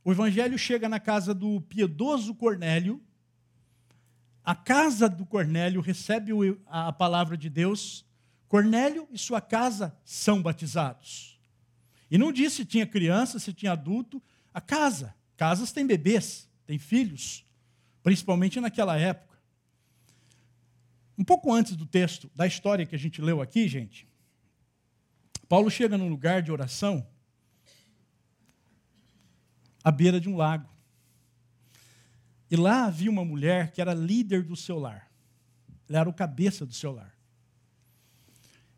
[0.04, 3.02] o evangelho chega na casa do piedoso Cornélio,
[4.44, 6.32] a casa do Cornélio recebe
[6.66, 8.04] a palavra de Deus,
[8.48, 11.39] Cornélio e sua casa são batizados.
[12.10, 15.14] E não disse se tinha criança, se tinha adulto, a casa.
[15.36, 17.46] Casas têm bebês, têm filhos,
[18.02, 19.38] principalmente naquela época.
[21.16, 24.08] Um pouco antes do texto, da história que a gente leu aqui, gente,
[25.48, 27.06] Paulo chega num lugar de oração
[29.82, 30.68] à beira de um lago.
[32.50, 35.10] E lá havia uma mulher que era líder do seu lar.
[35.88, 37.16] Ela era o cabeça do seu lar.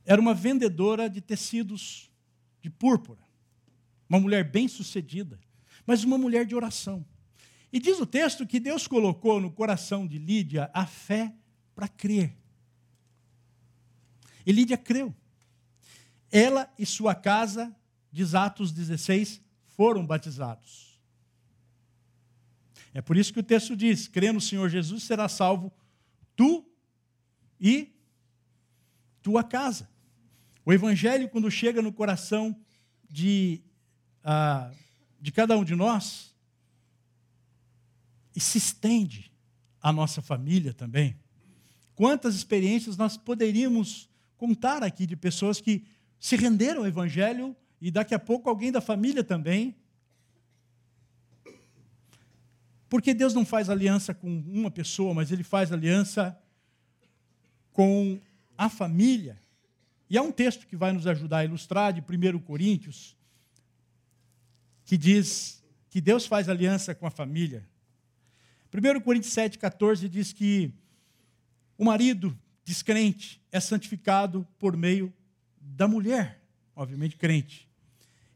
[0.04, 2.11] Era uma vendedora de tecidos
[2.62, 3.20] de púrpura.
[4.08, 5.38] Uma mulher bem-sucedida,
[5.86, 7.04] mas uma mulher de oração.
[7.72, 11.34] E diz o texto que Deus colocou no coração de Lídia a fé
[11.74, 12.36] para crer.
[14.46, 15.14] E Lídia creu.
[16.30, 17.74] Ela e sua casa,
[18.10, 21.00] diz Atos 16, foram batizados.
[22.94, 25.72] É por isso que o texto diz: crê no Senhor Jesus, será salvo
[26.36, 26.66] tu
[27.60, 27.90] e
[29.22, 29.88] tua casa.
[30.64, 32.56] O Evangelho, quando chega no coração
[33.10, 33.62] de,
[34.24, 34.74] uh,
[35.20, 36.34] de cada um de nós,
[38.34, 39.30] e se estende
[39.80, 41.16] à nossa família também.
[41.94, 45.84] Quantas experiências nós poderíamos contar aqui de pessoas que
[46.18, 49.76] se renderam ao Evangelho e daqui a pouco alguém da família também
[52.92, 56.38] Porque Deus não faz aliança com uma pessoa, mas Ele faz aliança
[57.72, 58.20] com
[58.54, 59.40] a família.
[60.12, 63.16] E há um texto que vai nos ajudar a ilustrar, de 1 Coríntios,
[64.84, 67.66] que diz que Deus faz aliança com a família.
[68.70, 70.70] 1 Coríntios 7, 14 diz que
[71.78, 75.10] o marido descrente é santificado por meio
[75.58, 76.42] da mulher,
[76.76, 77.66] obviamente crente.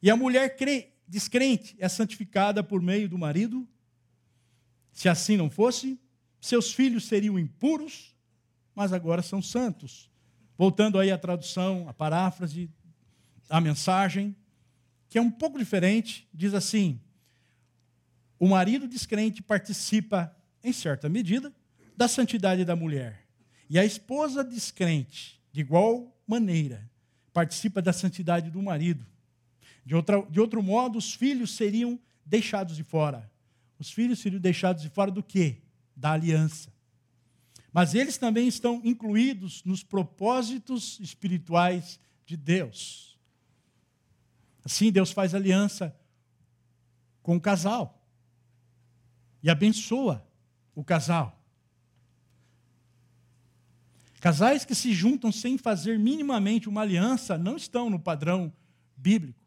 [0.01, 0.57] E a mulher
[1.07, 3.69] descrente é santificada por meio do marido
[4.93, 6.01] se assim não fosse,
[6.41, 8.17] seus filhos seriam impuros,
[8.75, 10.11] mas agora são santos.
[10.57, 12.71] Voltando aí à tradução, à paráfrase,
[13.49, 14.35] à mensagem,
[15.09, 17.01] que é um pouco diferente, diz assim:
[18.39, 21.53] o marido descrente participa, em certa medida,
[21.97, 23.27] da santidade da mulher,
[23.69, 26.91] e a esposa descrente, de igual maneira,
[27.33, 29.05] participa da santidade do marido.
[29.85, 33.31] De, outra, de outro modo, os filhos seriam deixados de fora
[33.79, 35.59] os filhos seriam deixados de fora do quê?
[35.95, 36.73] Da aliança.
[37.77, 43.21] Mas eles também estão incluídos nos propósitos espirituais de Deus.
[44.65, 45.95] Assim, Deus faz aliança
[47.23, 48.03] com o casal
[49.43, 50.27] e abençoa
[50.75, 51.39] o casal.
[54.23, 58.51] Casais que se juntam sem fazer minimamente uma aliança não estão no padrão
[58.97, 59.39] bíblico.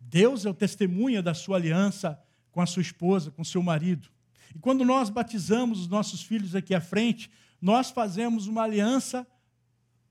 [0.00, 4.12] Deus é o testemunha da sua aliança com a sua esposa, com seu marido.
[4.52, 7.30] E quando nós batizamos os nossos filhos aqui à frente,
[7.60, 9.26] nós fazemos uma aliança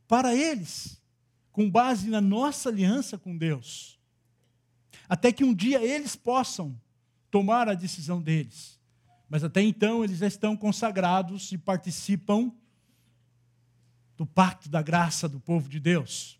[0.08, 1.02] para eles,
[1.52, 4.00] com base na nossa aliança com Deus.
[5.10, 6.80] Até que um dia eles possam
[7.30, 8.80] tomar a decisão deles.
[9.30, 12.52] Mas até então eles já estão consagrados e participam
[14.16, 16.40] do pacto da graça do povo de Deus.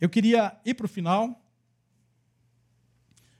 [0.00, 1.40] Eu queria ir para o final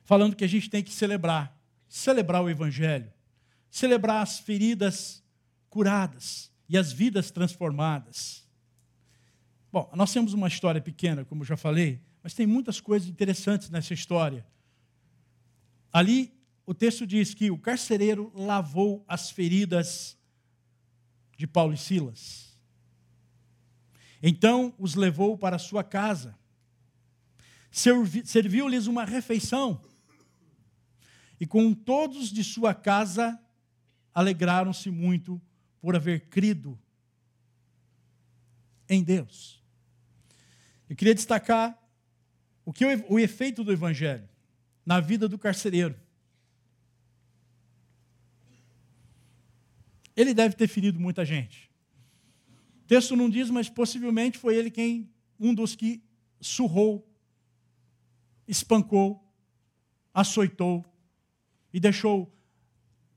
[0.04, 1.53] falando que a gente tem que celebrar,
[1.94, 3.08] celebrar o Evangelho,
[3.70, 5.22] celebrar as feridas
[5.70, 8.44] curadas e as vidas transformadas.
[9.72, 13.94] Bom, nós temos uma história pequena, como já falei, mas tem muitas coisas interessantes nessa
[13.94, 14.44] história.
[15.92, 16.36] Ali,
[16.66, 20.18] o texto diz que o carcereiro lavou as feridas
[21.36, 22.58] de Paulo e Silas.
[24.20, 26.36] Então os levou para sua casa,
[27.70, 29.80] serviu-lhes uma refeição
[31.40, 33.40] e com todos de sua casa
[34.14, 35.40] alegraram-se muito
[35.80, 36.78] por haver crido
[38.88, 39.62] em Deus.
[40.88, 41.78] Eu queria destacar
[42.64, 44.28] o que o efeito do evangelho
[44.86, 45.98] na vida do carcereiro.
[50.16, 51.70] Ele deve ter ferido muita gente.
[52.84, 55.10] O texto não diz, mas possivelmente foi ele quem
[55.40, 56.02] um dos que
[56.40, 57.06] surrou,
[58.46, 59.26] espancou,
[60.12, 60.84] açoitou
[61.74, 62.32] e deixou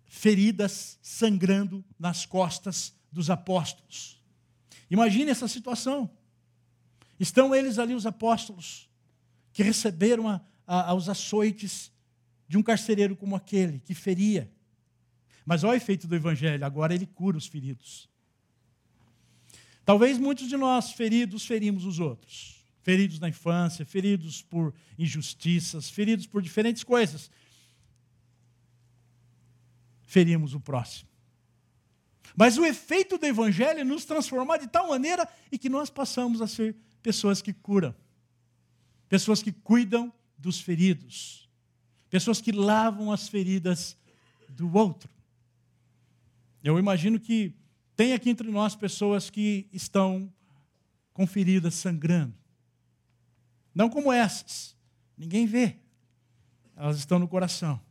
[0.08, 4.20] feridas sangrando nas costas dos apóstolos.
[4.90, 6.10] Imagine essa situação.
[7.20, 8.90] Estão eles ali, os apóstolos,
[9.54, 11.92] que receberam a, a, os açoites
[12.48, 14.52] de um carcereiro como aquele, que feria.
[15.46, 18.10] Mas olha o efeito do Evangelho, agora ele cura os feridos.
[19.86, 22.66] Talvez muitos de nós, feridos, ferimos os outros.
[22.82, 27.30] Feridos na infância, feridos por injustiças, feridos por diferentes coisas.
[30.08, 31.10] Ferimos o próximo.
[32.36, 36.42] Mas o efeito do Evangelho é nos transformar de tal maneira e que nós passamos
[36.42, 37.94] a ser pessoas que curam,
[39.10, 41.50] pessoas que cuidam dos feridos,
[42.10, 43.98] pessoas que lavam as feridas
[44.50, 45.10] do outro.
[46.64, 47.54] Eu imagino que
[47.96, 50.32] tem aqui entre nós pessoas que estão
[51.12, 52.36] com feridas sangrando.
[53.76, 54.76] Não como essas,
[55.18, 55.78] ninguém vê,
[56.76, 57.82] elas estão no coração.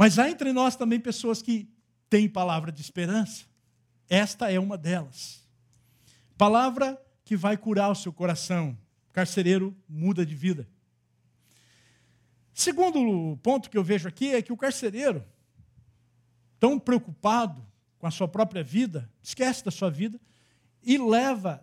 [0.00, 1.68] Mas há entre nós também pessoas que
[2.08, 3.44] têm palavra de esperança.
[4.08, 5.46] Esta é uma delas.
[6.38, 8.78] Palavra que vai curar o seu coração.
[9.12, 10.66] Carcereiro muda de vida.
[12.54, 15.22] Segundo ponto que eu vejo aqui é que o carcereiro,
[16.58, 17.62] tão preocupado
[17.98, 20.18] com a sua própria vida, esquece da sua vida
[20.82, 21.62] e leva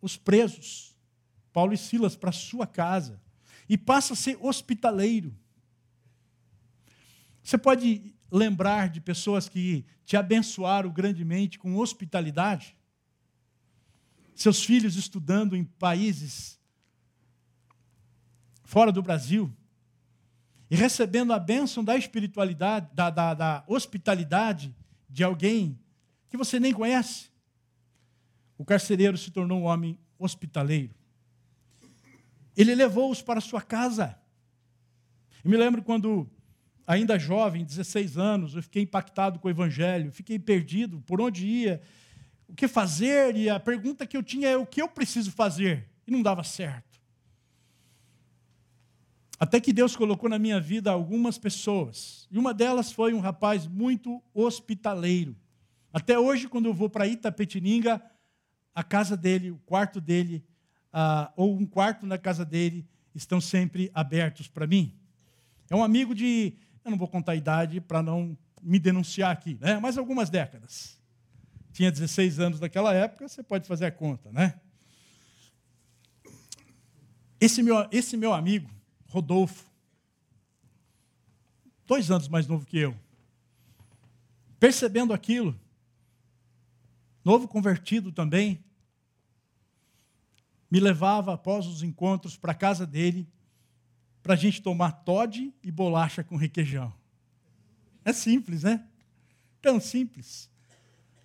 [0.00, 0.96] os presos,
[1.52, 3.20] Paulo e Silas, para sua casa
[3.68, 5.41] e passa a ser hospitaleiro.
[7.42, 12.76] Você pode lembrar de pessoas que te abençoaram grandemente com hospitalidade?
[14.34, 16.58] Seus filhos estudando em países
[18.72, 19.54] fora do Brasil,
[20.70, 24.74] e recebendo a bênção da espiritualidade, da, da, da hospitalidade
[25.06, 25.78] de alguém
[26.30, 27.30] que você nem conhece,
[28.56, 30.94] o carcereiro se tornou um homem hospitaleiro.
[32.56, 34.18] Ele levou-os para sua casa.
[35.44, 36.26] Eu me lembro quando,
[36.86, 41.80] ainda jovem, 16 anos, eu fiquei impactado com o evangelho, fiquei perdido por onde ia,
[42.48, 45.88] o que fazer, e a pergunta que eu tinha é o que eu preciso fazer,
[46.06, 47.00] e não dava certo.
[49.38, 52.28] Até que Deus colocou na minha vida algumas pessoas.
[52.30, 55.36] E uma delas foi um rapaz muito hospitaleiro.
[55.92, 58.00] Até hoje, quando eu vou para Itapetininga,
[58.72, 60.44] a casa dele, o quarto dele,
[60.92, 64.94] ah, ou um quarto na casa dele, estão sempre abertos para mim.
[65.68, 66.54] É um amigo de,
[66.84, 69.78] eu não vou contar a idade para não me denunciar aqui, né?
[69.78, 71.00] mas algumas décadas.
[71.72, 74.60] Tinha 16 anos naquela época, você pode fazer a conta, né?
[77.40, 78.70] Esse meu, esse meu amigo,
[79.08, 79.64] Rodolfo,
[81.86, 82.94] dois anos mais novo que eu,
[84.60, 85.58] percebendo aquilo,
[87.24, 88.62] novo convertido também,
[90.70, 93.28] me levava após os encontros para a casa dele,
[94.22, 96.92] para a gente tomar Todd e bolacha com requeijão.
[98.04, 98.86] É simples, né?
[99.60, 100.50] Tão simples.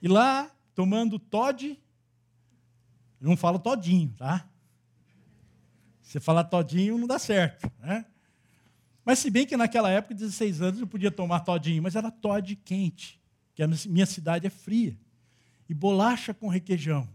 [0.02, 1.80] E lá, tomando Todd,
[3.20, 4.48] não falo todinho, tá?
[6.02, 7.70] Você falar todinho não dá certo.
[7.80, 8.06] Né?
[9.04, 12.56] Mas se bem que naquela época, 16 anos, eu podia tomar todinho, mas era Todd
[12.58, 13.20] quente,
[13.54, 14.98] que a minha cidade é fria.
[15.68, 17.10] E bolacha com requeijão.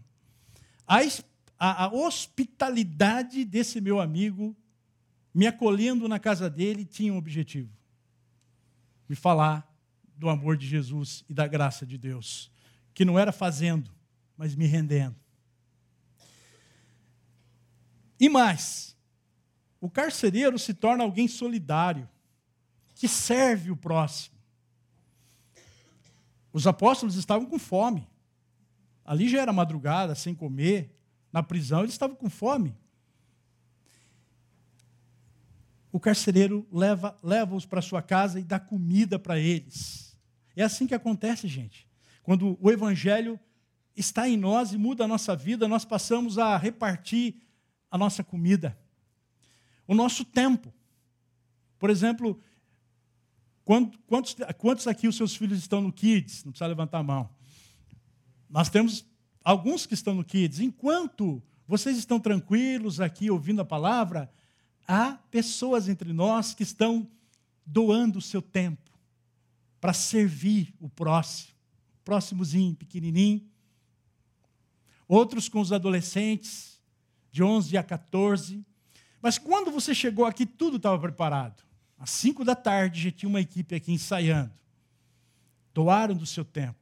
[0.85, 0.99] A,
[1.57, 4.55] a, a hospitalidade desse meu amigo,
[5.33, 7.71] me acolhendo na casa dele, tinha um objetivo:
[9.09, 9.69] me falar
[10.15, 12.51] do amor de Jesus e da graça de Deus,
[12.93, 13.91] que não era fazendo,
[14.37, 15.15] mas me rendendo.
[18.19, 18.95] E mais,
[19.81, 22.07] o carcereiro se torna alguém solidário,
[22.95, 24.37] que serve o próximo.
[26.53, 28.07] Os apóstolos estavam com fome.
[29.03, 30.95] Ali já era madrugada, sem comer.
[31.31, 32.77] Na prisão, eles estavam com fome.
[35.93, 40.17] O carcereiro leva, leva-os para sua casa e dá comida para eles.
[40.55, 41.87] É assim que acontece, gente.
[42.23, 43.39] Quando o evangelho
[43.95, 47.35] está em nós e muda a nossa vida, nós passamos a repartir
[47.91, 48.75] a nossa comida,
[49.87, 50.73] o nosso tempo.
[51.77, 52.41] Por exemplo,
[53.63, 56.43] quantos, quantos aqui os seus filhos estão no Kids?
[56.43, 57.29] Não precisa levantar a mão.
[58.49, 59.05] Nós temos
[59.43, 60.59] alguns que estão no Kids.
[60.59, 64.27] Enquanto vocês estão tranquilos aqui ouvindo a palavra,
[64.87, 67.07] há pessoas entre nós que estão
[67.65, 68.91] doando o seu tempo
[69.79, 71.53] para servir o próximo,
[72.03, 73.45] próximozinho, pequenininho.
[75.07, 76.73] Outros com os adolescentes,
[77.31, 78.65] de 11 a 14.
[79.21, 81.63] Mas quando você chegou aqui, tudo estava preparado.
[81.97, 84.53] Às 5 da tarde já tinha uma equipe aqui ensaiando.
[85.73, 86.79] Doaram do seu tempo.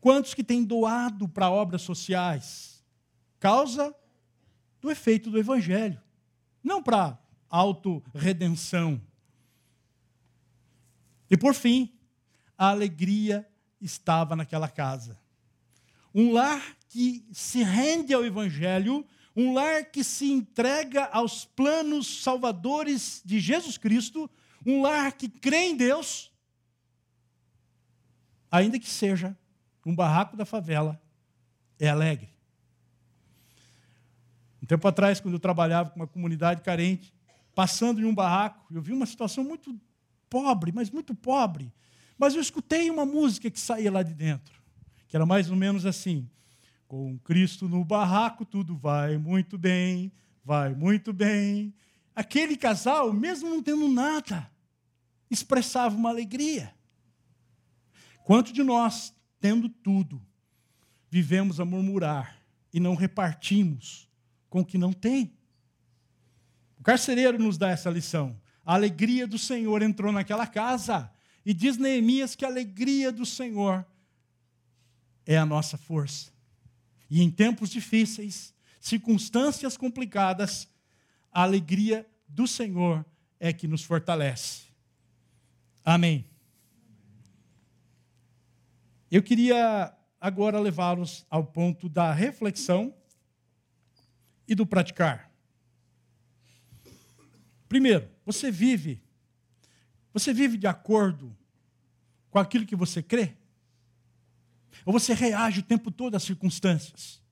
[0.00, 2.84] Quantos que têm doado para obras sociais?
[3.40, 3.94] Causa
[4.80, 6.00] do efeito do Evangelho.
[6.66, 7.16] Não para
[7.48, 9.00] autorredenção.
[11.30, 11.96] E por fim,
[12.58, 13.48] a alegria
[13.80, 15.16] estava naquela casa.
[16.12, 19.06] Um lar que se rende ao Evangelho
[19.36, 24.28] um lar que se entrega aos planos salvadores de Jesus Cristo,
[24.64, 26.32] um lar que crê em Deus,
[28.50, 29.38] ainda que seja
[29.84, 31.00] um barraco da favela
[31.78, 32.35] é alegre.
[34.66, 37.14] Um tempo atrás, quando eu trabalhava com uma comunidade carente,
[37.54, 39.80] passando em um barraco, eu vi uma situação muito
[40.28, 41.72] pobre, mas muito pobre.
[42.18, 44.60] Mas eu escutei uma música que saía lá de dentro,
[45.06, 46.28] que era mais ou menos assim:
[46.88, 50.10] Com Cristo no barraco, tudo vai muito bem,
[50.44, 51.72] vai muito bem.
[52.12, 54.50] Aquele casal, mesmo não tendo nada,
[55.30, 56.74] expressava uma alegria.
[58.24, 60.20] Quanto de nós, tendo tudo,
[61.08, 62.36] vivemos a murmurar
[62.74, 64.05] e não repartimos
[64.56, 65.36] com o que não tem?
[66.78, 68.40] O carcereiro nos dá essa lição.
[68.64, 71.12] A alegria do Senhor entrou naquela casa.
[71.44, 73.86] E diz Neemias que a alegria do Senhor
[75.26, 76.32] é a nossa força.
[77.10, 80.66] E em tempos difíceis, circunstâncias complicadas,
[81.30, 83.04] a alegria do Senhor
[83.38, 84.62] é que nos fortalece.
[85.84, 86.24] Amém.
[89.10, 92.94] Eu queria agora levá-los ao ponto da reflexão
[94.46, 95.30] e do praticar.
[97.68, 99.02] Primeiro, você vive
[100.16, 101.36] você vive de acordo
[102.30, 103.36] com aquilo que você crê?
[104.82, 107.22] Ou você reage o tempo todo às circunstâncias?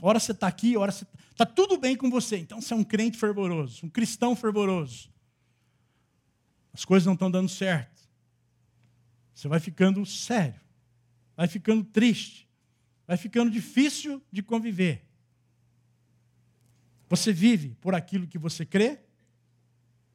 [0.00, 2.38] Hora você está aqui, hora você está tudo bem com você.
[2.38, 5.12] Então você é um crente fervoroso, um cristão fervoroso.
[6.72, 8.08] As coisas não estão dando certo.
[9.34, 10.62] Você vai ficando sério,
[11.36, 12.48] vai ficando triste,
[13.06, 15.06] vai ficando difícil de conviver.
[17.08, 18.98] Você vive por aquilo que você crê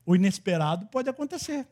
[0.05, 1.67] o inesperado pode acontecer.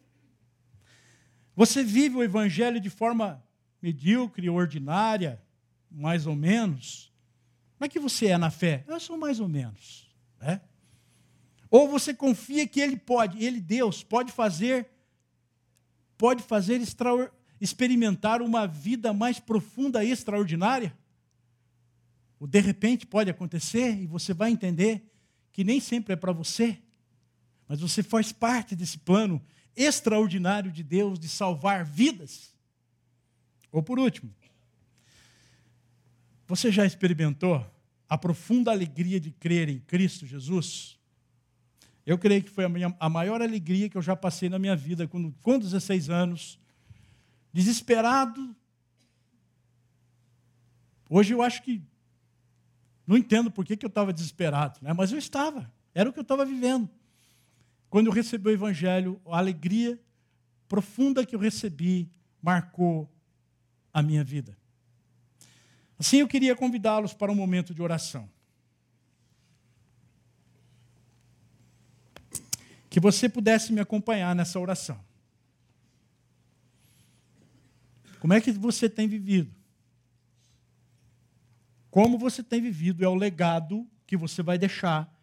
[1.56, 3.44] Você vive o evangelho de forma
[3.82, 5.42] medíocre, ordinária,
[5.90, 7.12] mais ou menos.
[7.78, 8.84] Como é que você é na fé?
[8.88, 10.10] Eu sou mais ou menos.
[10.40, 10.62] Né?
[11.70, 14.90] Ou você confia que Ele pode, Ele, Deus, pode fazer,
[16.18, 16.82] pode fazer
[17.60, 20.98] experimentar uma vida mais profunda e extraordinária?
[22.40, 25.11] Ou de repente pode acontecer e você vai entender
[25.52, 26.78] que nem sempre é para você,
[27.68, 29.42] mas você faz parte desse plano
[29.76, 32.54] extraordinário de Deus de salvar vidas.
[33.72, 34.34] Ou por último,
[36.48, 37.66] você já experimentou
[38.10, 41.00] a profunda alegria de crer em Cristo Jesus?
[42.06, 44.76] Eu creio que foi a, minha, a maior alegria que eu já passei na minha
[44.76, 46.60] vida, quando, com 16 anos,
[47.54, 48.54] desesperado.
[51.10, 51.82] Hoje eu acho que
[53.12, 54.94] não entendo por que, eu estava desesperado, né?
[54.94, 56.90] mas eu estava, era o que eu estava vivendo.
[57.90, 60.00] Quando eu recebi o Evangelho, a alegria
[60.66, 62.10] profunda que eu recebi
[62.42, 63.12] marcou
[63.94, 64.58] a minha vida.
[66.00, 68.30] Assim, eu queria convidá-los para um momento de oração.
[72.90, 75.04] Que você pudesse me acompanhar nessa oração.
[78.22, 79.54] Como é que você tem vivido?
[81.92, 85.14] Como você tem vivido é o legado que você vai deixar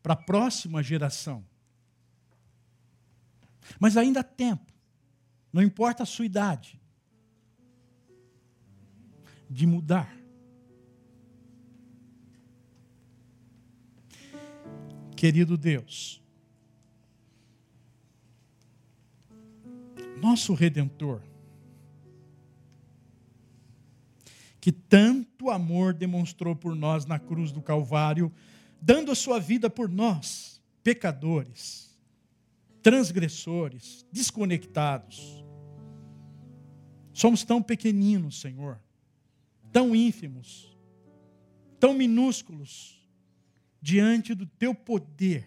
[0.00, 1.44] para a próxima geração.
[3.78, 4.72] Mas ainda há tempo,
[5.52, 6.80] não importa a sua idade,
[9.50, 10.16] de mudar.
[15.16, 16.22] Querido Deus,
[20.20, 21.20] nosso Redentor,
[24.62, 28.32] que tanto amor demonstrou por nós na cruz do Calvário,
[28.80, 31.92] dando a sua vida por nós, pecadores
[32.82, 35.42] transgressores, desconectados.
[37.12, 38.80] Somos tão pequeninos, Senhor,
[39.70, 40.76] tão ínfimos,
[41.78, 43.00] tão minúsculos
[43.80, 45.46] diante do teu poder,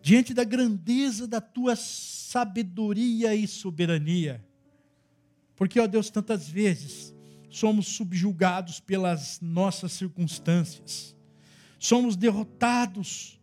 [0.00, 4.44] diante da grandeza da tua sabedoria e soberania.
[5.56, 7.14] Porque, ó Deus, tantas vezes
[7.50, 11.14] somos subjugados pelas nossas circunstâncias,
[11.78, 13.38] somos derrotados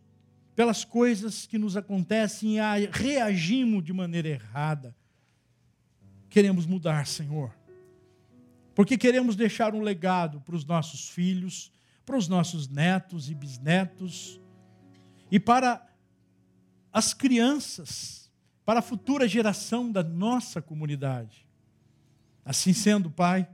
[0.56, 4.94] pelas coisas que nos acontecem e reagimos de maneira errada.
[6.28, 7.54] Queremos mudar, Senhor.
[8.74, 11.72] Porque queremos deixar um legado para os nossos filhos,
[12.04, 14.40] para os nossos netos e bisnetos,
[15.30, 15.86] e para
[16.92, 18.30] as crianças,
[18.64, 21.46] para a futura geração da nossa comunidade.
[22.44, 23.48] Assim sendo, Pai,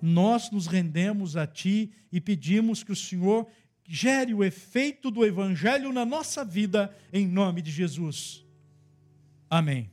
[0.00, 3.46] nós nos rendemos a Ti e pedimos que o Senhor
[3.84, 8.44] gere o efeito do Evangelho na nossa vida, em nome de Jesus.
[9.48, 9.90] Amém.